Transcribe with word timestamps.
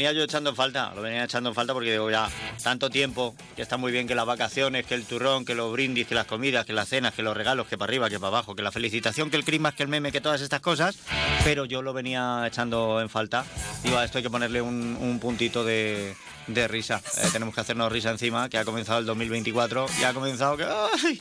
venía 0.00 0.12
yo 0.12 0.22
echando 0.22 0.48
en 0.48 0.56
falta, 0.56 0.94
lo 0.94 1.02
venía 1.02 1.24
echando 1.24 1.50
en 1.50 1.54
falta 1.54 1.74
porque 1.74 1.92
digo 1.92 2.10
ya, 2.10 2.26
tanto 2.62 2.88
tiempo, 2.88 3.34
que 3.54 3.60
está 3.60 3.76
muy 3.76 3.92
bien 3.92 4.08
que 4.08 4.14
las 4.14 4.24
vacaciones, 4.24 4.86
que 4.86 4.94
el 4.94 5.04
turrón, 5.04 5.44
que 5.44 5.54
los 5.54 5.70
brindis, 5.70 6.06
que 6.06 6.14
las 6.14 6.24
comidas, 6.24 6.64
que 6.64 6.72
las 6.72 6.88
cenas, 6.88 7.12
que 7.12 7.22
los 7.22 7.36
regalos, 7.36 7.66
que 7.66 7.76
para 7.76 7.90
arriba, 7.90 8.08
que 8.08 8.18
para 8.18 8.28
abajo, 8.28 8.54
que 8.56 8.62
la 8.62 8.72
felicitación, 8.72 9.28
que 9.28 9.36
el 9.36 9.44
Christmas, 9.44 9.74
que 9.74 9.82
el 9.82 9.90
meme, 9.90 10.10
que 10.10 10.22
todas 10.22 10.40
estas 10.40 10.62
cosas, 10.62 10.96
pero 11.44 11.66
yo 11.66 11.82
lo 11.82 11.92
venía 11.92 12.44
echando 12.46 12.98
en 13.02 13.10
falta. 13.10 13.44
Digo, 13.82 13.98
a 13.98 14.04
esto 14.06 14.16
hay 14.16 14.24
que 14.24 14.30
ponerle 14.30 14.62
un, 14.62 14.96
un 14.98 15.20
puntito 15.20 15.64
de, 15.64 16.14
de 16.46 16.66
risa. 16.66 17.02
Eh, 17.18 17.28
tenemos 17.30 17.54
que 17.54 17.60
hacernos 17.60 17.92
risa 17.92 18.10
encima, 18.10 18.48
que 18.48 18.56
ha 18.56 18.64
comenzado 18.64 19.00
el 19.00 19.04
2024 19.04 19.84
y 20.00 20.04
ha 20.04 20.14
comenzado 20.14 20.56
que... 20.56 20.64
¡ay! 20.64 21.20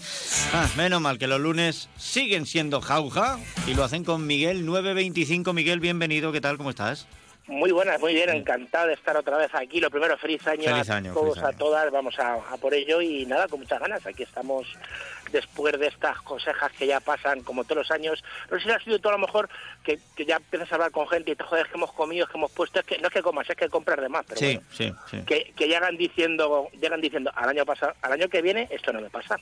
Ah, 0.54 0.70
menos 0.78 1.02
mal 1.02 1.18
que 1.18 1.28
los 1.28 1.42
lunes 1.42 1.90
siguen 1.98 2.46
siendo 2.46 2.80
jauja 2.80 3.40
y 3.68 3.74
lo 3.74 3.84
hacen 3.84 4.06
con 4.06 4.26
Miguel 4.26 4.66
925. 4.66 5.52
Miguel, 5.52 5.82
bienvenido, 5.82 6.32
¿qué 6.32 6.40
tal? 6.40 6.56
¿Cómo 6.56 6.70
estás? 6.70 7.08
Muy 7.50 7.72
buenas, 7.72 8.00
muy 8.00 8.14
bien, 8.14 8.30
encantado 8.30 8.88
de 8.88 8.94
estar 8.94 9.18
otra 9.18 9.36
vez 9.38 9.50
aquí. 9.56 9.80
Lo 9.80 9.90
primero, 9.90 10.16
feliz 10.18 10.46
año, 10.48 10.66
Feliz 10.70 10.90
a 10.90 11.02
todos, 11.02 11.38
año. 11.40 11.48
a 11.48 11.54
todas, 11.54 11.92
vamos 11.92 12.18
a, 12.20 12.36
a 12.36 12.58
por 12.58 12.74
ello 12.76 13.02
y 13.02 13.26
nada, 13.26 13.48
con 13.48 13.60
muchas 13.62 13.80
ganas. 13.80 14.06
Aquí 14.06 14.22
estamos 14.22 14.68
después 15.32 15.80
de 15.80 15.88
estas 15.88 16.22
consejas 16.22 16.72
que 16.74 16.86
ya 16.86 17.00
pasan 17.00 17.42
como 17.42 17.64
todos 17.64 17.78
los 17.78 17.92
años. 17.92 18.24
No 18.52 18.58
sé 18.60 18.66
si 18.66 18.72
ha 18.72 18.80
sido 18.80 19.00
todo 19.00 19.14
a 19.14 19.18
lo 19.18 19.26
mejor 19.26 19.50
que, 19.84 19.98
que 20.16 20.26
ya 20.26 20.36
empiezas 20.36 20.72
a 20.72 20.76
hablar 20.76 20.92
con 20.92 21.08
gente 21.08 21.32
y 21.32 21.36
te 21.36 21.44
joder, 21.44 21.66
es 21.66 21.72
que 21.72 21.78
hemos 21.78 21.92
comido, 21.94 22.26
es 22.26 22.32
que 22.32 22.38
hemos 22.38 22.52
puesto, 22.52 22.80
es 22.80 22.86
que 22.86 23.00
no 23.00 23.08
es 23.08 23.14
que 23.14 23.22
comas, 23.24 23.50
es 23.50 23.56
que 23.56 23.68
compras 23.68 24.00
de 24.00 24.10
más, 24.10 24.26
pero 24.28 24.40
Sí, 24.40 24.56
bueno, 24.56 24.62
sí, 24.72 24.94
sí. 25.10 25.18
que, 25.26 25.52
que 25.56 25.68
llegan 25.68 25.98
diciendo, 25.98 26.70
llegan 26.80 27.02
diciendo, 27.02 27.32
al 27.36 27.50
año 27.50 27.66
pasado, 27.66 27.94
al 28.04 28.12
año 28.14 28.30
que 28.30 28.44
viene 28.44 28.68
esto 28.70 28.94
no 28.94 29.02
me 29.02 29.10
pasa. 29.10 29.38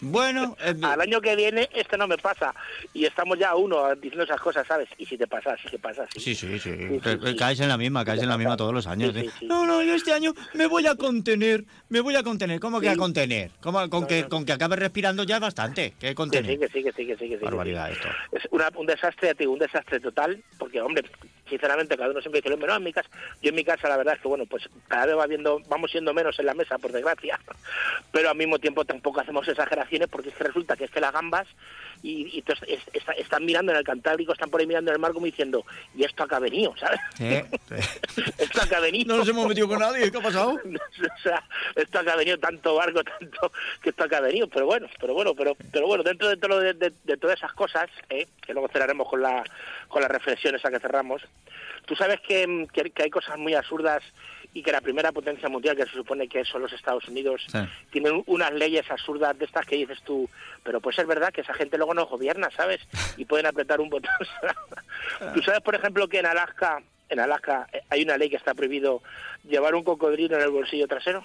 Bueno, 0.00 0.56
eh, 0.64 0.74
Al 0.82 1.00
año 1.00 1.20
que 1.20 1.36
viene 1.36 1.68
esto 1.74 1.96
no 1.96 2.06
me 2.06 2.18
pasa. 2.18 2.54
Y 2.92 3.04
estamos 3.04 3.38
ya 3.38 3.54
uno 3.54 3.94
diciendo 3.94 4.24
esas 4.24 4.40
cosas, 4.40 4.66
¿sabes? 4.66 4.88
Y 4.98 5.06
si 5.06 5.16
te 5.18 5.26
pasa, 5.26 5.56
si 5.62 5.68
te 5.68 5.78
pasa, 5.78 6.06
sí. 6.14 6.20
Sí, 6.20 6.34
sí, 6.34 6.58
sí. 6.58 6.70
sí, 6.76 7.00
Ca- 7.00 7.18
sí. 7.22 7.36
Caes 7.36 7.60
en 7.60 7.68
la 7.68 7.76
misma, 7.78 8.04
caes 8.04 8.22
en 8.22 8.28
la 8.28 8.38
misma 8.38 8.56
todos 8.56 8.72
los 8.74 8.86
años. 8.86 9.12
Sí, 9.14 9.20
¿eh? 9.20 9.22
sí, 9.30 9.36
sí. 9.40 9.46
No, 9.46 9.64
no, 9.66 9.82
yo 9.82 9.94
este 9.94 10.12
año 10.12 10.32
me 10.54 10.66
voy 10.66 10.86
a 10.86 10.94
contener, 10.94 11.64
me 11.88 12.00
voy 12.00 12.16
a 12.16 12.22
contener. 12.22 12.60
¿Cómo 12.60 12.80
que 12.80 12.88
Sí. 12.88 12.92
a 12.94 12.96
contener? 12.96 13.50
¿Cómo, 13.60 13.78
con, 13.90 14.02
No, 14.02 14.06
que, 14.06 14.22
no. 14.22 14.28
con 14.28 14.44
que 14.44 14.52
acabes 14.52 14.78
respirando 14.78 15.24
ya 15.24 15.36
es 15.36 15.40
bastante. 15.40 15.90
¿Qué 15.92 15.98
Que 15.98 16.08
sí, 16.08 16.14
contener? 16.14 16.58
que 16.58 16.68
sí, 16.68 16.82
que 16.82 16.92
sí, 16.92 17.06
que 17.06 17.16
sí, 17.16 17.28
que 17.28 17.38
sí. 17.38 17.44
Barbaridad 17.44 17.90
esto. 17.90 18.08
Es 18.32 18.42
una- 18.50 18.70
un 18.76 18.86
desastre, 18.86 19.34
digo, 19.38 19.52
un 19.52 19.58
desastre 19.58 20.00
total, 20.00 20.42
porque, 20.58 20.80
hombre, 20.80 21.02
sinceramente, 21.48 21.96
cada 21.96 22.10
uno 22.10 22.20
siempre 22.20 22.40
dice, 22.40 22.56
no, 22.56 22.74
en 22.76 22.82
mi 22.82 22.92
casa, 22.92 23.08
yo 23.42 23.50
en 23.50 23.54
mi 23.54 23.64
casa, 23.64 23.88
la 23.88 23.96
verdad 23.96 24.14
es 24.14 24.20
que, 24.20 24.28
bueno, 24.28 24.46
pues 24.46 24.68
cada 24.88 25.06
vez 25.06 25.16
va 25.16 25.26
viendo, 25.26 25.60
vamos 25.68 25.90
siendo 25.90 26.12
menos 26.14 26.38
en 26.38 26.46
la 26.46 26.54
mesa, 26.54 26.78
por 26.78 26.92
desgracia, 26.92 27.38
pero 28.12 28.30
al 28.30 28.36
mismo 28.36 28.58
tiempo 28.58 28.84
tampoco 28.84 29.20
hacemos 29.20 29.46
exageraciones, 29.48 30.08
porque 30.08 30.30
es 30.30 30.34
que 30.34 30.44
resulta 30.44 30.76
que 30.76 30.84
es 30.84 30.90
que 30.90 31.00
las 31.00 31.12
gambas, 31.12 31.46
y, 32.02 32.28
y 32.34 32.38
entonces 32.38 32.68
es- 32.68 32.94
está- 32.94 33.12
están 33.12 33.44
mirando 33.44 33.72
en 33.72 33.78
el 33.78 33.84
Cantábrico, 33.84 34.32
están 34.32 34.50
por 34.50 34.60
ahí 34.60 34.66
mirando 34.66 34.90
en 34.90 34.94
el 34.96 35.00
mar 35.00 35.12
como 35.12 35.26
diciendo, 35.26 35.64
¿y 35.94 36.04
esto 36.04 36.22
acá 36.24 36.36
ha 36.36 36.40
venido, 36.40 36.74
¿sabes? 36.76 37.00
¿Eh? 37.20 37.44
Esto 38.38 38.62
acá 38.62 38.76
ha 38.76 38.80
venido. 38.80 39.12
No 39.14 39.18
nos 39.20 39.28
hemos 39.28 39.46
metido 39.48 39.68
con 39.68 39.78
nadie, 39.78 40.10
¿qué 40.10 40.18
ha 40.18 40.22
pasado? 40.22 40.52
o 40.64 41.22
sea, 41.22 41.42
esto 41.76 41.98
acá 41.98 42.12
ha 42.12 42.16
venido 42.16 42.38
tanto 42.38 42.74
barco, 42.74 43.02
tanto 43.04 43.52
que 43.82 43.90
esto 43.90 44.04
acá 44.04 44.18
ha 44.18 44.20
venido, 44.20 44.48
pero 44.48 44.66
bueno, 44.66 44.86
pero 45.00 45.14
bueno, 45.14 45.34
pero 45.34 45.56
pero 45.72 45.86
bueno, 45.86 46.02
dentro 46.04 46.28
de 46.28 46.36
todo 46.36 46.60
de, 46.60 46.74
de- 46.74 46.92
de 47.04 47.16
todas 47.16 47.36
esas 47.38 47.52
cosas, 47.54 47.88
¿eh? 48.10 48.26
que 48.46 48.52
luego 48.52 48.68
cerraremos 48.68 49.08
con 49.08 49.22
la 49.22 49.42
con 49.88 50.02
las 50.02 50.10
reflexiones 50.10 50.64
a 50.64 50.70
que 50.70 50.78
cerramos. 50.80 51.22
Tú 51.86 51.94
sabes 51.96 52.20
que, 52.20 52.46
mm, 52.46 52.66
que, 52.68 52.90
que 52.90 53.02
hay 53.04 53.10
cosas 53.10 53.36
muy 53.38 53.54
absurdas 53.54 54.02
y 54.54 54.62
que 54.62 54.72
la 54.72 54.80
primera 54.80 55.10
potencia 55.12 55.48
mundial, 55.48 55.76
que 55.76 55.84
se 55.84 55.90
supone 55.92 56.28
que 56.28 56.44
son 56.44 56.62
los 56.62 56.72
Estados 56.72 57.06
Unidos, 57.08 57.44
Sí. 57.50 57.58
tienen 57.90 58.22
unas 58.26 58.52
leyes 58.52 58.88
absurdas 58.90 59.36
de 59.38 59.44
estas 59.44 59.66
que 59.66 59.76
dices 59.76 60.00
tú, 60.04 60.30
pero 60.62 60.80
pues 60.80 60.98
es 60.98 61.06
verdad 61.06 61.32
que 61.32 61.40
esa 61.42 61.52
gente 61.54 61.76
luego 61.76 61.92
no 61.92 62.06
gobierna, 62.06 62.50
¿sabes? 62.56 62.80
Y 63.18 63.24
pueden 63.24 63.46
apretar 63.46 63.80
un 63.80 63.90
botón. 63.90 64.12
tú 65.34 65.42
sabes, 65.42 65.60
por 65.60 65.74
ejemplo, 65.74 66.08
que 66.08 66.20
en 66.20 66.26
Alaska, 66.26 66.80
en 67.08 67.20
Alaska 67.20 67.66
eh, 67.72 67.80
hay 67.90 68.02
una 68.02 68.16
ley 68.16 68.30
que 68.30 68.36
está 68.36 68.54
prohibido 68.54 69.02
llevar 69.42 69.74
un 69.74 69.82
cocodrilo 69.84 70.36
en 70.36 70.42
el 70.42 70.50
bolsillo 70.50 70.86
trasero. 70.86 71.24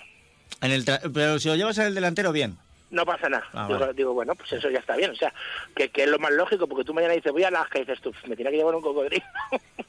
En 0.62 0.72
el 0.72 0.84
tra- 0.84 1.00
Pero 1.14 1.40
si 1.40 1.48
lo 1.48 1.56
llevas 1.56 1.78
en 1.78 1.86
el 1.86 1.96
delantero, 1.96 2.32
bien. 2.34 2.58
No 2.90 3.06
pasa 3.06 3.30
nada. 3.30 3.46
Ah, 3.54 3.68
digo, 3.68 3.80
vale. 3.80 3.94
digo, 3.94 4.14
bueno, 4.14 4.34
pues 4.34 4.52
eso 4.54 4.70
ya 4.72 4.80
está 4.80 4.96
bien. 4.98 5.12
O 5.12 5.16
sea, 5.16 5.32
que, 5.76 5.90
que 5.90 6.04
es 6.06 6.10
lo 6.10 6.18
más 6.18 6.32
lógico, 6.32 6.68
porque 6.68 6.84
tú 6.84 6.94
mañana 6.96 7.14
dices, 7.14 7.32
voy 7.32 7.44
a 7.44 7.50
Alaska 7.50 7.78
y 7.78 7.82
dices 7.82 8.02
tú, 8.02 8.12
me 8.28 8.36
tiene 8.36 8.50
que 8.50 8.58
llevar 8.58 8.74
un 8.76 8.82
cocodrilo. 8.82 9.24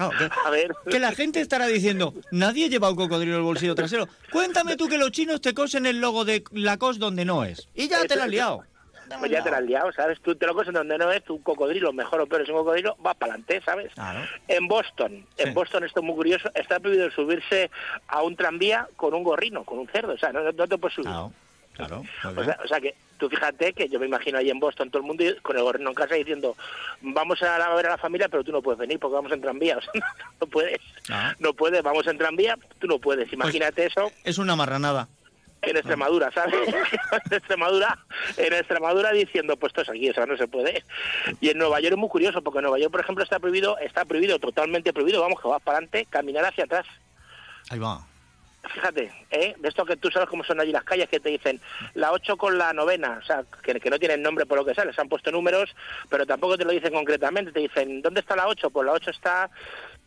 No, 0.00 0.10
que, 0.10 0.28
a 0.46 0.50
ver. 0.50 0.72
que 0.90 0.98
la 0.98 1.12
gente 1.12 1.40
estará 1.40 1.66
diciendo, 1.66 2.14
nadie 2.30 2.70
lleva 2.70 2.88
un 2.88 2.96
cocodrilo 2.96 3.32
en 3.34 3.38
el 3.40 3.44
bolsillo 3.44 3.74
trasero. 3.74 4.08
Cuéntame 4.32 4.76
tú 4.76 4.88
que 4.88 4.96
los 4.96 5.10
chinos 5.12 5.40
te 5.42 5.52
cosen 5.52 5.84
el 5.84 6.00
logo 6.00 6.24
de 6.24 6.42
Lacoste 6.52 7.00
donde 7.00 7.26
no 7.26 7.44
es. 7.44 7.68
Y 7.74 7.86
ya 7.88 8.04
te 8.06 8.16
la 8.16 8.24
has 8.24 8.30
liado. 8.30 8.64
Pues 9.18 9.30
ya 9.30 9.42
te 9.42 9.50
la 9.50 9.58
has 9.58 9.64
liado, 9.64 9.92
¿sabes? 9.92 10.20
Tú 10.20 10.36
te 10.36 10.46
lo 10.46 10.54
coges 10.54 10.72
donde 10.72 10.96
no 10.96 11.10
es, 11.10 11.22
tu 11.24 11.42
cocodrilo, 11.42 11.92
mejor 11.92 12.20
o 12.20 12.26
peor 12.26 12.42
es 12.42 12.48
un 12.48 12.54
cocodrilo, 12.54 12.96
va 13.04 13.12
para 13.12 13.32
adelante, 13.32 13.60
¿sabes? 13.64 13.92
Claro. 13.92 14.20
En 14.46 14.68
Boston, 14.68 15.26
Sí. 15.36 15.42
en 15.48 15.52
Boston 15.52 15.84
esto 15.84 16.00
es 16.00 16.06
muy 16.06 16.14
curioso, 16.14 16.48
está 16.54 16.78
prohibido 16.78 17.10
subirse 17.10 17.70
a 18.06 18.22
un 18.22 18.36
tranvía 18.36 18.86
con 18.96 19.12
un 19.12 19.24
gorrino, 19.24 19.64
con 19.64 19.80
un 19.80 19.88
cerdo, 19.88 20.12
o 20.14 20.18
sea, 20.18 20.32
no, 20.32 20.40
no 20.44 20.66
te 20.68 20.78
puedes 20.78 20.94
subir. 20.94 21.10
Claro, 21.10 21.32
claro. 22.22 22.44
sea, 22.44 22.58
o 22.64 22.68
sea 22.68 22.80
que 22.80 22.94
tú 23.20 23.28
fíjate 23.28 23.72
que 23.74 23.88
yo 23.88 24.00
me 24.00 24.06
imagino 24.06 24.38
ahí 24.38 24.50
en 24.50 24.58
Boston 24.58 24.90
todo 24.90 25.02
el 25.02 25.06
mundo 25.06 25.22
con 25.42 25.56
el 25.56 25.62
gorrino 25.62 25.90
en 25.90 25.94
casa 25.94 26.16
diciendo 26.16 26.56
vamos 27.02 27.40
a, 27.42 27.54
a 27.56 27.74
ver 27.76 27.86
a 27.86 27.90
la 27.90 27.98
familia 27.98 28.28
pero 28.28 28.42
tú 28.42 28.50
no 28.50 28.62
puedes 28.62 28.78
venir 28.80 28.98
porque 28.98 29.14
vamos 29.14 29.30
en 29.30 29.40
tranvía, 29.40 29.76
o 29.78 29.80
sea, 29.82 29.92
no 30.40 30.46
puedes, 30.48 30.80
Ah. 31.08 31.34
no 31.38 31.52
puedes, 31.54 31.82
vamos 31.82 32.06
en 32.08 32.18
tranvía, 32.18 32.58
tú 32.80 32.86
no 32.88 32.98
puedes, 32.98 33.32
imagínate 33.32 33.86
eso 33.86 34.10
Es 34.24 34.38
una 34.38 34.56
marranada. 34.56 35.08
en 35.62 35.76
Extremadura, 35.76 36.30
¿sabes? 36.32 36.54
en 37.30 37.32
Extremadura, 37.36 37.98
en 38.38 38.52
Extremadura 38.54 39.12
diciendo 39.12 39.56
pues 39.58 39.70
esto 39.70 39.82
es 39.82 39.88
aquí, 39.90 40.08
o 40.08 40.14
sea, 40.14 40.24
no 40.26 40.36
se 40.38 40.48
puede. 40.48 40.82
Y 41.40 41.50
en 41.50 41.58
Nueva 41.58 41.80
York 41.80 41.92
es 41.92 41.98
muy 41.98 42.08
curioso 42.08 42.40
porque 42.42 42.58
en 42.60 42.62
Nueva 42.62 42.78
York, 42.78 42.90
por 42.92 43.00
ejemplo, 43.00 43.22
está 43.22 43.38
prohibido, 43.38 43.76
está 43.78 44.04
prohibido, 44.06 44.38
totalmente 44.38 44.92
prohibido, 44.92 45.20
vamos 45.20 45.40
que 45.40 45.48
vas 45.48 45.60
para 45.62 45.76
adelante, 45.78 46.06
caminar 46.08 46.44
hacia 46.46 46.64
atrás. 46.64 46.86
Ahí 47.68 47.78
va. 47.78 48.06
Fíjate, 48.72 49.12
¿eh? 49.30 49.54
de 49.58 49.68
esto 49.68 49.84
que 49.84 49.96
tú 49.96 50.10
sabes 50.10 50.28
cómo 50.28 50.44
son 50.44 50.60
allí 50.60 50.70
las 50.70 50.84
calles, 50.84 51.08
que 51.08 51.20
te 51.20 51.30
dicen 51.30 51.60
la 51.94 52.12
8 52.12 52.36
con 52.36 52.56
la 52.56 52.72
novena, 52.72 53.18
o 53.20 53.24
sea, 53.24 53.44
que, 53.62 53.74
que 53.80 53.90
no 53.90 53.98
tienen 53.98 54.22
nombre 54.22 54.46
por 54.46 54.58
lo 54.58 54.64
que 54.64 54.74
sea, 54.74 54.84
les 54.84 54.98
han 54.98 55.08
puesto 55.08 55.30
números, 55.32 55.74
pero 56.08 56.24
tampoco 56.26 56.56
te 56.56 56.64
lo 56.64 56.72
dicen 56.72 56.92
concretamente, 56.92 57.52
te 57.52 57.60
dicen, 57.60 58.00
¿dónde 58.00 58.20
está 58.20 58.36
la 58.36 58.46
8? 58.46 58.70
Pues 58.70 58.86
la 58.86 58.92
8 58.92 59.10
está, 59.10 59.50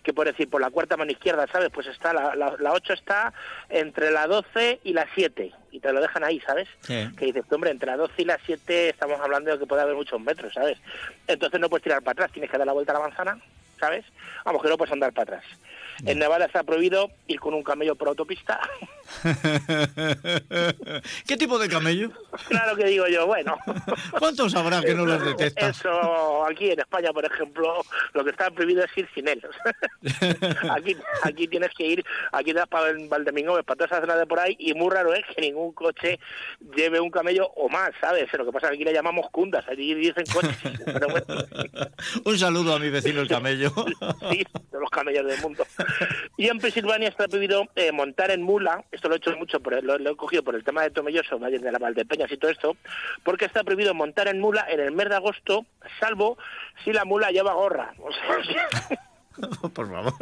que 0.02 0.14
por 0.14 0.28
decir, 0.28 0.50
por 0.50 0.62
la 0.62 0.70
cuarta 0.70 0.96
mano 0.96 1.12
izquierda, 1.12 1.46
¿sabes? 1.48 1.70
Pues 1.74 1.88
está, 1.88 2.14
la, 2.14 2.36
la, 2.36 2.56
la 2.60 2.72
8 2.74 2.94
está 2.94 3.34
entre 3.70 4.12
la 4.12 4.28
12 4.28 4.80
y 4.84 4.94
la 4.94 5.08
7, 5.14 5.52
y 5.72 5.80
te 5.80 5.92
lo 5.92 6.00
dejan 6.00 6.24
ahí, 6.24 6.40
¿sabes? 6.42 6.70
Sí. 6.82 7.10
Que 7.18 7.26
dices, 7.26 7.44
hombre, 7.52 7.72
entre 7.72 7.88
la 7.88 7.98
12 7.98 8.14
y 8.22 8.26
la 8.26 8.40
7 8.46 8.90
estamos 8.90 9.20
hablando 9.20 9.52
de 9.52 9.60
que 9.60 9.66
puede 9.66 9.82
haber 9.82 9.96
muchos 9.96 10.22
metros, 10.22 10.54
¿sabes? 10.54 10.78
Entonces 11.28 11.60
no 11.60 11.70
puedes 11.70 11.84
tirar 11.84 12.02
para 12.02 12.14
atrás, 12.14 12.32
tienes 12.32 12.50
que 12.50 12.58
dar 12.58 12.68
la 12.68 12.74
vuelta 12.74 12.94
a 12.94 13.00
la 13.00 13.08
manzana, 13.08 13.40
¿sabes? 13.84 14.06
Vamos, 14.46 14.62
que 14.62 14.70
no 14.70 14.78
puedes 14.78 14.94
andar 14.94 15.12
para 15.12 15.36
atrás. 15.38 15.46
En 16.06 16.18
Nevada 16.18 16.46
está 16.46 16.64
prohibido 16.64 17.12
ir 17.28 17.40
con 17.42 17.54
un 17.54 17.64
camello 17.64 17.96
por 17.96 18.08
autopista. 18.08 18.62
¿Qué 21.28 21.38
tipo 21.38 21.60
de 21.60 21.70
camello? 21.70 22.12
claro 22.48 22.76
que 22.76 22.86
digo 22.86 23.08
yo, 23.08 23.28
bueno. 23.28 23.56
¿Cuántos 24.20 24.56
habrá 24.56 24.82
que 24.82 24.96
no 24.96 25.06
los 25.06 25.24
detestas? 25.24 25.80
Eso, 25.80 26.46
aquí 26.46 26.72
en 26.72 26.80
España, 26.80 27.12
por 27.14 27.26
ejemplo, 27.26 27.84
lo 28.14 28.24
que 28.24 28.32
está 28.32 28.50
prohibido 28.52 28.84
es 28.84 28.98
ir 28.98 29.08
sin 29.14 29.28
él. 29.28 29.42
aquí, 30.72 30.96
aquí 31.24 31.48
tienes 31.48 31.72
que 31.78 31.86
ir, 31.86 32.06
aquí 32.32 32.54
te 32.54 32.60
das 32.60 32.68
para 32.68 32.94
Valdemingó, 33.08 33.62
para 33.64 33.76
toda 33.76 33.86
esa 33.86 34.02
zona 34.02 34.16
de 34.16 34.26
por 34.26 34.40
ahí, 34.40 34.56
y 34.60 34.74
muy 34.74 34.92
raro 34.92 35.14
es 35.14 35.24
que 35.34 35.42
ningún 35.42 35.74
coche 35.74 36.20
lleve 36.76 37.00
un 37.00 37.12
camello 37.12 37.48
o 37.56 37.70
más, 37.70 37.92
¿sabes? 38.02 38.32
Lo 38.34 38.46
que 38.46 38.52
pasa 38.52 38.68
es 38.68 38.72
que 38.72 38.76
aquí 38.76 38.86
le 38.86 38.94
llamamos 38.94 39.30
cundas, 39.32 39.66
allí 39.68 39.94
dicen 39.94 40.26
coches. 40.34 40.58
Pero 40.86 41.08
bueno, 41.08 41.26
Un 42.26 42.38
saludo 42.38 42.76
a 42.76 42.80
mi 42.80 42.90
vecino 42.90 43.22
el 43.22 43.28
camello. 43.28 43.72
sí, 44.32 44.44
de 44.72 44.80
los 44.80 44.90
camellos 44.90 45.26
del 45.26 45.40
mundo. 45.42 45.66
Y 46.38 46.48
en 46.48 46.60
Pensilvania 46.60 47.10
está 47.10 47.28
prohibido 47.28 47.66
eh, 47.76 47.92
montar 47.92 48.32
en 48.32 48.42
mula, 48.42 48.84
esto 49.04 49.10
lo 49.10 49.16
he 49.16 49.18
hecho 49.18 49.38
mucho, 49.38 49.60
por 49.60 49.84
lo, 49.84 49.98
lo 49.98 50.12
he 50.12 50.16
cogido 50.16 50.44
por 50.44 50.56
el 50.56 50.64
tema 50.64 50.82
de 50.82 50.92
Tomelloso, 50.92 51.38
Valle 51.38 51.60
de 51.60 51.72
la 51.72 51.78
Valdepeñas 51.78 52.32
y 52.32 52.38
todo 52.38 52.52
esto, 52.52 52.78
porque 53.24 53.46
está 53.46 53.64
prohibido 53.64 53.94
montar 53.94 54.30
en 54.30 54.40
mula 54.40 54.66
en 54.70 54.80
el 54.80 54.94
mes 54.94 55.10
de 55.10 55.16
agosto, 55.16 55.66
salvo 56.00 56.38
si 56.84 56.94
la 56.94 57.04
mula 57.04 57.30
lleva 57.32 57.54
gorra. 57.54 57.94
Por 59.74 59.90
favor. 59.90 60.14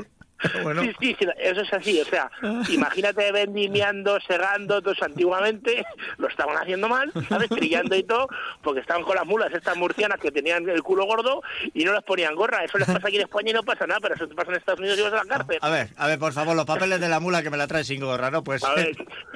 Bueno, 0.63 0.81
Sí, 0.81 0.91
sí, 0.99 1.15
sí, 1.19 1.27
eso 1.37 1.61
es 1.61 1.73
así. 1.73 2.01
O 2.01 2.05
sea, 2.05 2.31
imagínate 2.69 3.31
vendimiando, 3.31 4.17
eso 4.17 5.05
antiguamente, 5.05 5.85
lo 6.17 6.27
estaban 6.27 6.57
haciendo 6.57 6.87
mal, 6.87 7.11
¿sabes? 7.29 7.49
Trillando 7.49 7.95
y 7.95 8.03
todo, 8.03 8.27
porque 8.61 8.81
estaban 8.81 9.03
con 9.03 9.15
las 9.15 9.25
mulas 9.25 9.53
estas 9.53 9.77
murcianas 9.77 10.19
que 10.19 10.31
tenían 10.31 10.67
el 10.69 10.83
culo 10.83 11.05
gordo 11.05 11.41
y 11.73 11.83
no 11.83 11.93
les 11.93 12.03
ponían 12.03 12.35
gorra. 12.35 12.63
Eso 12.63 12.77
les 12.77 12.87
pasa 12.87 13.07
aquí 13.07 13.17
en 13.17 13.23
España 13.23 13.51
y 13.51 13.53
no 13.53 13.63
pasa 13.63 13.87
nada, 13.87 13.99
pero 14.01 14.15
eso 14.15 14.27
te 14.27 14.35
pasa 14.35 14.51
en 14.51 14.57
Estados 14.57 14.79
Unidos 14.79 14.99
y 14.99 15.01
vas 15.03 15.13
a 15.13 15.17
la 15.17 15.25
cárcel. 15.25 15.57
a 15.61 15.69
ver, 15.69 15.89
a 15.97 16.07
ver, 16.07 16.19
por 16.19 16.33
favor, 16.33 16.55
los 16.55 16.65
papeles 16.65 16.99
de 16.99 17.09
la 17.09 17.19
mula 17.19 17.43
que 17.43 17.49
me 17.49 17.57
la 17.57 17.67
trae 17.67 17.83
sin 17.83 18.01
gorra, 18.01 18.31
¿no? 18.31 18.43
Pues 18.43 18.63
A 18.63 18.73
ver, 18.73 18.95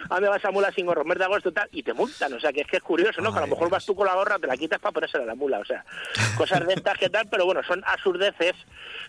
¿a 0.10 0.16
dónde 0.16 0.30
vas 0.30 0.46
a 0.46 0.52
mula 0.52 0.72
sin 0.72 0.86
gorro? 0.86 1.04
Mes 1.06 1.18
de 1.18 1.26
agosto 1.26 1.52
tal, 1.52 1.68
y 1.72 1.84
te 1.84 1.94
multan. 1.94 2.34
O 2.34 2.40
sea, 2.40 2.52
que 2.52 2.62
es 2.62 2.68
que 2.68 2.78
es 2.78 2.84
curioso, 2.84 3.22
¿no? 3.22 3.32
que 3.32 3.38
a 3.38 3.42
lo 3.42 3.46
Ay, 3.46 3.52
mejor 3.52 3.70
vas 3.70 3.86
tú 3.86 3.96
con 3.96 4.08
la 4.08 4.16
gorra, 4.16 4.40
te 4.40 4.48
la 4.48 4.58
quitas 4.58 4.80
para 4.80 4.94
ponérsela 4.94 5.24
a 5.24 5.28
la 5.28 5.36
mula. 5.36 5.60
O 5.60 5.66
sea, 5.66 5.86
cosas 6.38 6.66
de 6.66 6.74
estas 6.74 6.98
que 6.98 7.10
tal, 7.10 7.28
pero 7.30 7.46
bueno, 7.46 7.62
son 7.64 7.84
absurdeces 7.86 8.54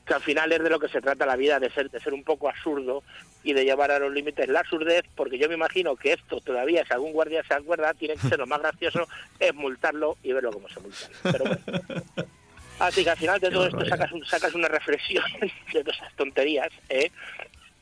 que 0.05 0.15
al 0.15 0.23
final 0.23 0.53
es 0.53 0.63
de 0.63 0.71
lo 0.71 0.79
que 0.79 0.89
se 0.89 1.01
trata 1.01 1.27
la 1.27 1.37
vida, 1.37 1.59
de 1.59 1.71
ser, 1.71 1.86
de 1.91 2.01
ser 2.01 2.13
un 2.15 2.25
poco 2.25 2.49
absurdo 2.49 3.03
y 3.45 3.53
de 3.53 3.65
llevar 3.65 3.91
a 3.91 3.99
los 3.99 4.13
límites 4.13 4.49
la 4.49 4.61
absurdez, 4.61 5.05
porque 5.15 5.39
yo 5.39 5.49
me 5.49 5.55
imagino 5.55 5.97
que 5.97 6.13
esto 6.15 6.41
todavía, 6.41 6.85
si 6.87 6.93
algún 6.93 7.13
guardia 7.13 7.43
se 7.47 7.55
acuerda, 7.55 7.95
tiene 7.95 8.15
que 8.15 8.29
ser 8.29 8.39
lo 8.39 8.47
más 8.47 8.61
gracioso, 8.61 9.07
es 9.39 9.55
multarlo 9.55 10.17
y 10.23 10.33
verlo 10.33 10.51
cómo 10.53 10.69
se 10.69 10.81
multa. 10.81 11.07
Pero 11.23 11.45
bueno. 11.45 12.03
Así 12.79 13.05
que 13.05 13.11
al 13.11 13.17
final 13.17 13.41
de 13.41 13.51
todo 13.51 13.67
esto 13.67 13.85
sacas, 13.87 14.13
un- 14.13 14.25
sacas 14.27 14.55
una 14.55 14.69
reflexión 14.69 15.25
de 15.73 15.83
todas 15.85 15.97
esas 15.99 16.13
tonterías, 16.15 16.69
¿eh? 16.89 17.11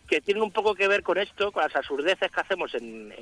que 0.09 0.21
tienen 0.21 0.43
un 0.43 0.53
poco 0.53 0.75
que 0.75 0.87
ver 0.87 1.03
con 1.03 1.17
esto, 1.19 1.51
con 1.51 1.62
las 1.62 1.75
absurdeces 1.75 2.31
que 2.31 2.41
hacemos 2.41 2.75
en, 2.75 3.12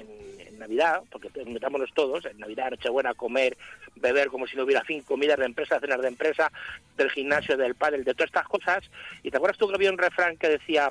Navidad, 0.63 1.03
porque 1.11 1.29
metámonos 1.45 1.91
todos, 1.95 2.25
en 2.27 2.39
Navidad, 2.39 2.71
Nochebuena, 2.71 3.15
comer, 3.15 3.57
beber 3.97 4.29
como 4.29 4.47
si 4.47 4.57
no 4.57 4.65
hubiera 4.65 4.83
fin, 4.85 5.03
comidas 5.03 5.39
de 5.39 5.47
empresa, 5.47 5.81
cenas 5.81 6.01
de 6.01 6.09
empresa, 6.09 6.51
del 6.97 7.11
gimnasio, 7.11 7.57
del 7.57 7.75
pádel, 7.75 8.05
de 8.05 8.15
todas 8.15 8.29
estas 8.29 8.49
cosas. 8.49 8.85
Y 9.23 9.31
te 9.31 9.37
acuerdas 9.37 9.59
tú 9.59 9.69
que 9.69 9.75
había 9.75 9.91
un 9.91 9.99
refrán 9.99 10.37
que 10.37 10.49
decía, 10.49 10.89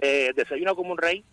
eh, 0.00 0.32
desayuna 0.34 0.74
como 0.74 0.92
un 0.92 0.98
rey, 0.98 1.24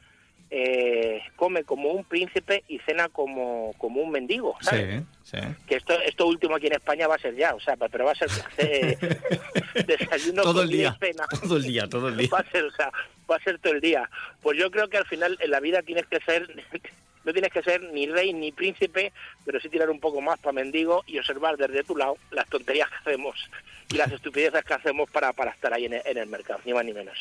eh, 0.51 1.21
come 1.35 1.63
como 1.63 1.89
un 1.89 2.03
príncipe 2.03 2.63
y 2.67 2.79
cena 2.79 3.09
como, 3.09 3.73
como 3.77 4.01
un 4.01 4.11
mendigo, 4.11 4.55
¿sabes? 4.61 5.03
Sí, 5.23 5.37
sí. 5.37 5.37
Que 5.67 5.75
esto, 5.75 5.99
esto 6.01 6.27
último 6.27 6.55
aquí 6.55 6.67
en 6.67 6.73
España 6.73 7.07
va 7.07 7.15
a 7.15 7.19
ser 7.19 7.35
ya, 7.35 7.55
o 7.55 7.59
sea, 7.59 7.75
pero 7.75 8.05
va 8.05 8.11
a 8.11 8.15
ser 8.15 8.29
eh, 8.57 8.97
desayuno 9.87 10.43
todo 10.43 10.61
el 10.61 10.69
día, 10.69 10.95
cena. 10.99 11.25
todo 11.41 11.57
el 11.57 11.63
día, 11.63 11.89
todo 11.89 12.09
el 12.09 12.17
día. 12.17 12.29
Va 12.33 12.39
a 12.39 12.51
ser, 12.51 12.63
o 12.63 12.71
sea, 12.71 12.91
va 13.29 13.37
a 13.37 13.39
ser 13.39 13.59
todo 13.59 13.73
el 13.73 13.81
día. 13.81 14.09
Pues 14.41 14.57
yo 14.57 14.69
creo 14.71 14.87
que 14.87 14.97
al 14.97 15.05
final 15.05 15.37
en 15.41 15.51
la 15.51 15.59
vida 15.59 15.81
tienes 15.81 16.05
que 16.05 16.19
ser 16.21 16.47
no 17.25 17.33
tienes 17.33 17.51
que 17.51 17.63
ser 17.63 17.81
ni 17.93 18.07
rey 18.07 18.33
ni 18.33 18.51
príncipe, 18.51 19.11
pero 19.45 19.59
sí 19.59 19.69
tirar 19.69 19.89
un 19.89 19.99
poco 19.99 20.21
más 20.21 20.39
para 20.39 20.53
mendigo 20.53 21.03
y 21.07 21.17
observar 21.17 21.57
desde 21.57 21.83
tu 21.83 21.95
lado 21.95 22.17
las 22.31 22.47
tonterías 22.49 22.89
que 22.89 22.95
hacemos 22.95 23.35
y 23.91 23.97
las 23.97 24.11
estupideces 24.11 24.63
que 24.63 24.73
hacemos 24.73 25.09
para, 25.11 25.33
para 25.33 25.51
estar 25.51 25.73
ahí 25.73 25.85
en 25.85 25.93
el, 26.17 26.27
mercado, 26.27 26.59
ni 26.65 26.73
más 26.73 26.85
ni 26.85 26.93
menos. 26.93 27.17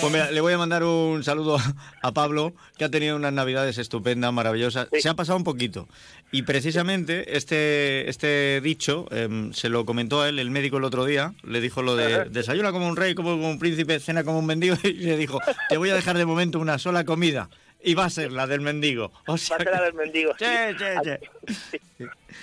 Pues 0.00 0.12
mira, 0.12 0.30
le 0.30 0.40
voy 0.40 0.52
a 0.52 0.58
mandar 0.58 0.84
un 0.84 1.24
saludo 1.24 1.58
a 2.02 2.12
Pablo, 2.12 2.52
que 2.76 2.84
ha 2.84 2.90
tenido 2.90 3.16
unas 3.16 3.32
navidades 3.32 3.78
estupendas, 3.78 4.32
maravillosas. 4.32 4.88
Se 4.92 5.08
ha 5.08 5.14
pasado 5.14 5.38
un 5.38 5.44
poquito. 5.44 5.88
Y 6.32 6.42
precisamente 6.42 7.36
este, 7.36 8.08
este 8.10 8.60
dicho 8.60 9.06
em, 9.10 9.52
se 9.52 9.68
lo 9.68 9.86
comentó 9.86 10.22
a 10.22 10.28
él 10.28 10.38
el 10.38 10.50
médico 10.50 10.76
el 10.76 10.84
otro 10.84 11.04
día, 11.04 11.34
le 11.44 11.60
dijo 11.60 11.82
lo 11.82 11.96
de 11.96 12.26
desayuna 12.26 12.72
como 12.72 12.88
un 12.88 12.96
rey, 12.96 13.14
como 13.14 13.34
un 13.34 13.58
príncipe, 13.58 13.98
cena 14.00 14.24
como 14.24 14.38
un 14.38 14.46
mendigo, 14.46 14.76
y 14.84 14.92
le 14.92 15.16
dijo, 15.16 15.40
te 15.68 15.78
voy 15.78 15.90
a 15.90 15.94
dejar 15.94 16.18
de 16.18 16.26
momento 16.26 16.58
una 16.58 16.78
sola 16.78 17.04
comida 17.04 17.48
y 17.86 17.94
va 17.94 18.06
a 18.06 18.10
ser 18.10 18.32
la 18.32 18.48
del 18.48 18.60
mendigo. 18.60 19.12
va 19.28 19.34
a 19.34 19.38
ser 19.38 19.64
la 19.64 19.80
del 19.80 19.94
mendigo. 19.94 20.32
Sí, 20.36 20.44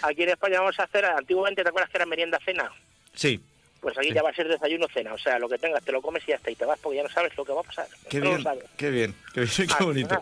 Aquí 0.01 0.23
en 0.23 0.29
España 0.29 0.61
vamos 0.61 0.79
a 0.79 0.83
hacer, 0.83 1.03
antiguamente, 1.03 1.63
¿te 1.63 1.69
acuerdas 1.69 1.91
que 1.91 1.97
era 1.97 2.05
merienda 2.05 2.39
cena? 2.45 2.71
Sí. 3.13 3.41
Pues 3.81 3.97
aquí 3.97 4.13
ya 4.13 4.23
va 4.23 4.29
a 4.29 4.33
ser 4.33 4.47
desayuno 4.47 4.87
cena, 4.93 5.13
o 5.13 5.17
sea, 5.17 5.37
lo 5.39 5.49
que 5.49 5.57
tengas 5.57 5.83
te 5.83 5.91
lo 5.91 6.01
comes 6.01 6.23
y 6.25 6.27
ya 6.27 6.35
está, 6.37 6.49
y 6.49 6.55
te 6.55 6.63
vas 6.63 6.79
porque 6.79 6.95
ya 6.95 7.03
no 7.03 7.09
sabes 7.09 7.35
lo 7.35 7.43
que 7.43 7.51
va 7.51 7.59
a 7.59 7.63
pasar. 7.63 7.87
Qué 8.09 8.21
bien, 8.21 8.41
qué 8.77 8.89
bien, 8.89 9.15
qué 9.33 9.41
bien, 9.41 9.67
qué 9.67 9.75
ah, 9.77 9.83
bonito. 9.83 10.21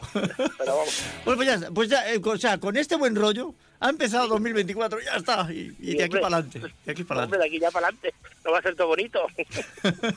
pero 0.57 0.77
vamos. 0.77 1.03
Pues, 1.23 1.39
ya, 1.45 1.69
pues 1.71 1.89
ya, 1.89 2.11
eh, 2.11 2.19
o 2.23 2.37
sea, 2.37 2.57
con 2.57 2.75
este 2.75 2.95
buen 2.95 3.15
rollo 3.15 3.53
ha 3.79 3.91
empezado 3.91 4.27
2024, 4.27 5.01
ya 5.01 5.15
está, 5.17 5.47
y, 5.53 5.69
de 5.95 6.03
aquí 6.03 6.15
para 6.15 6.37
adelante. 6.37 6.59
De 6.59 6.91
aquí 6.91 7.03
para 7.03 7.21
adelante. 7.21 7.37
de 7.37 7.45
aquí 7.45 7.59
ya 7.59 7.69
para 7.69 7.87
adelante, 7.87 8.15
no 8.43 8.51
va 8.51 8.57
a 8.57 8.61
ser 8.63 8.75
todo 8.75 8.87
bonito. 8.87 9.27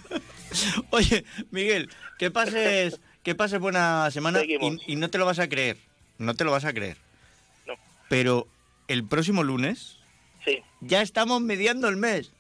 Oye, 0.91 1.27
Miguel, 1.51 1.91
que 2.19 2.31
pases 2.31 2.99
que 3.25 3.35
pase 3.35 3.59
buena 3.59 4.09
semana 4.11 4.43
y, 4.45 4.97
no 4.97 5.11
te 5.11 5.19
lo 5.19 5.27
vas 5.27 5.41
a 5.41 5.49
creer. 5.49 5.79
No 6.19 6.35
te 6.35 6.45
lo 6.45 6.53
vas 6.53 6.65
a 6.65 6.73
creer. 6.73 6.97
No. 7.67 7.75
Pero 8.09 8.47
el 8.87 9.05
próximo 9.05 9.43
lunes 9.43 9.99
sí. 10.45 10.63
ya 10.81 11.03
estamos 11.03 11.41
mediando 11.41 11.89
el 11.89 11.97
mes. 11.97 12.31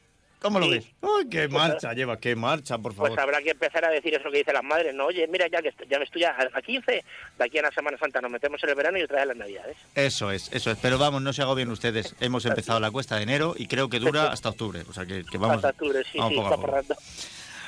¿Cómo 0.45 0.61
lo 0.61 0.69
ves? 0.69 0.85
¡Ay, 1.01 1.27
qué 1.31 1.49
pues 1.49 1.53
marcha 1.53 1.95
lleva! 1.95 2.19
¡Qué 2.21 2.37
marcha, 2.37 2.77
por 2.77 2.93
favor! 2.93 3.09
Pues 3.09 3.19
habrá 3.19 3.41
que 3.41 3.53
empezar 3.53 3.83
a 3.87 3.89
decir 3.89 4.15
eso 4.15 4.31
que 4.31 4.37
dicen 4.37 4.53
las 4.53 4.63
madres, 4.63 4.95
¿no? 4.95 5.07
Oye, 5.07 5.27
mira, 5.27 5.47
ya 5.49 5.63
que 5.63 5.73
ya 5.89 5.99
ves 5.99 6.11
tú 6.11 6.19
ya 6.19 6.37
a 6.53 6.61
15, 6.61 6.93
de 6.93 7.03
aquí 7.43 7.57
a 7.57 7.63
la 7.63 7.71
Semana 7.71 7.97
Santa 7.97 8.21
nos 8.21 8.31
metemos 8.31 8.63
en 8.63 8.69
el 8.69 8.75
verano 8.75 8.99
y 8.99 9.05
otra 9.05 9.21
vez 9.21 9.29
las 9.29 9.37
Navidades. 9.39 9.79
Eso 9.95 10.31
es, 10.31 10.53
eso 10.53 10.71
es. 10.71 10.77
Pero 10.83 10.99
vamos, 10.99 11.23
no 11.23 11.33
se 11.33 11.41
hago 11.41 11.55
bien 11.55 11.71
ustedes. 11.71 12.15
Hemos 12.21 12.45
empezado 12.45 12.79
la 12.79 12.91
cuesta 12.91 13.17
de 13.17 13.23
enero 13.23 13.55
y 13.57 13.69
creo 13.69 13.89
que 13.89 14.01
dura 14.01 14.31
hasta 14.31 14.51
octubre. 14.51 14.83
O 14.87 14.93
sea, 14.93 15.07
que, 15.07 15.25
vamos... 15.39 15.57
Hasta 15.57 15.71
octubre, 15.71 16.05
sí, 16.05 16.19
sí, 16.29 16.39
está 16.39 16.95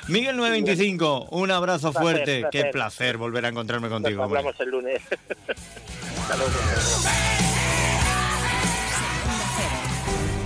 Miguel 0.07 0.37
925, 0.37 1.27
un 1.31 1.51
abrazo 1.51 1.91
fuerte. 1.91 2.45
Qué 2.51 2.65
placer 2.65 3.17
volver 3.17 3.45
a 3.45 3.49
encontrarme 3.49 3.89
contigo. 3.89 4.21
Nos 4.21 4.27
hablamos 4.27 4.59
el 4.59 4.69
lunes. 4.69 5.01
Hasta 6.21 6.37
luego. 6.37 7.46